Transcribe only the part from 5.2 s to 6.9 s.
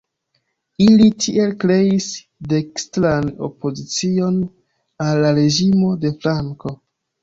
la reĝimo de Franko.